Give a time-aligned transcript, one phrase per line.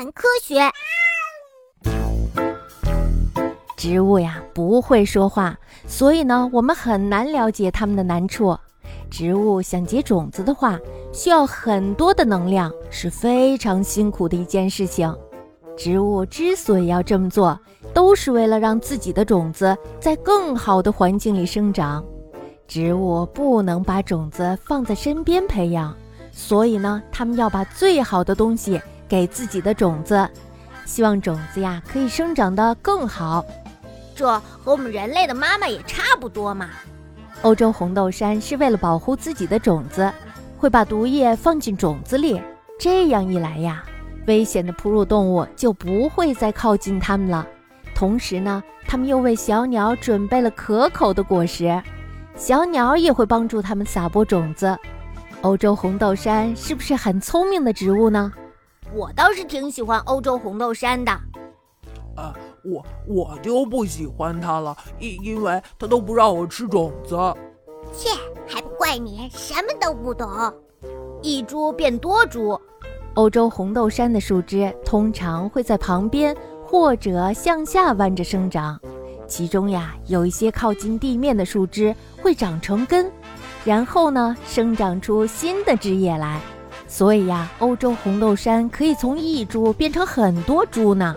[0.00, 0.58] 谈科学。
[3.76, 5.54] 植物呀不会说话，
[5.86, 8.56] 所以呢，我们很难了解它们的难处。
[9.10, 10.78] 植物想结种子的话，
[11.12, 15.14] 需要很多的能量，是非常辛苦的一件事情。
[15.76, 17.60] 植物之所以要这么做，
[17.92, 22.02] 都是为了让自己的种子在更好的环境里生长。
[22.66, 25.94] 植物不能把种子放在身边培养，
[26.32, 28.80] 所以呢，它们要把最好的东西
[29.10, 30.26] 给自己的种子，
[30.86, 33.44] 希望种子呀可以生长得更好。
[34.14, 36.70] 这和我们人类的妈妈也差不多嘛。
[37.42, 40.12] 欧洲红豆杉是为了保护自己的种子，
[40.56, 42.40] 会把毒液放进种子里。
[42.78, 43.82] 这样一来呀，
[44.28, 47.44] 危险的哺乳动物就不会再靠近它们了。
[47.94, 51.82] 同时呢，它们又为小鸟准备了可口的果实，
[52.36, 54.78] 小鸟也会帮助它们撒播种子。
[55.40, 58.32] 欧洲红豆杉是不是很聪明的植物呢？
[58.94, 61.12] 我倒是挺喜欢欧洲红豆杉的。
[62.16, 62.34] 啊。
[62.62, 67.16] 我我就不喜欢它了，因因为它都不让我吃种子。
[67.90, 68.10] 切，
[68.46, 70.28] 还不怪你什么都不懂。
[71.22, 72.60] 一株变多株，
[73.14, 78.78] 欧洲红豆杉的树枝通常会在旁边或者向下弯着生长，
[79.26, 83.10] 其中呀有一些靠近地面的树枝会长成根，
[83.64, 86.42] 然后呢生长出新的枝叶来。
[86.90, 91.14] 所以呀，欧洲红豆杉可以从一株变成很多株呢。